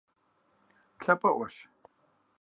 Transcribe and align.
Лъапӏэӏуэщ. 1.03 1.55